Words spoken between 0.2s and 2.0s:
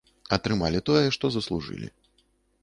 Атрымалі тое, што заслужылі.